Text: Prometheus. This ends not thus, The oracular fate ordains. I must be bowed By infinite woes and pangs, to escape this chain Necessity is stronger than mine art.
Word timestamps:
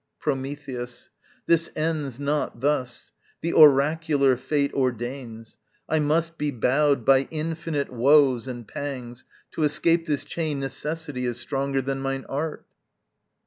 Prometheus. 0.19 1.11
This 1.45 1.69
ends 1.75 2.19
not 2.19 2.59
thus, 2.59 3.11
The 3.41 3.53
oracular 3.53 4.35
fate 4.35 4.73
ordains. 4.73 5.57
I 5.87 5.99
must 5.99 6.39
be 6.39 6.49
bowed 6.49 7.05
By 7.05 7.27
infinite 7.29 7.93
woes 7.93 8.47
and 8.47 8.67
pangs, 8.67 9.25
to 9.51 9.61
escape 9.63 10.07
this 10.07 10.25
chain 10.25 10.59
Necessity 10.59 11.27
is 11.27 11.39
stronger 11.39 11.83
than 11.83 11.99
mine 12.01 12.25
art. 12.27 12.65